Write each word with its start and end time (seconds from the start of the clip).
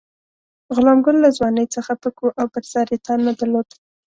غلام 0.75 0.99
ګل 1.05 1.17
له 1.23 1.29
ځوانۍ 1.37 1.65
څخه 1.75 1.91
پک 2.01 2.15
وو 2.19 2.37
او 2.39 2.47
پر 2.53 2.63
سر 2.71 2.85
یې 2.93 2.97
تار 3.05 3.19
نه 3.27 3.33
درلود. 3.39 3.67